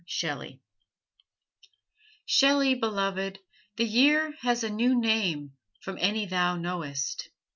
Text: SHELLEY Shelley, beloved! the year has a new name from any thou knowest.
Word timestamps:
SHELLEY 0.07 0.59
Shelley, 2.25 2.73
beloved! 2.73 3.37
the 3.75 3.85
year 3.85 4.33
has 4.41 4.63
a 4.63 4.69
new 4.71 4.99
name 4.99 5.51
from 5.79 5.99
any 6.01 6.25
thou 6.25 6.55
knowest. 6.55 7.29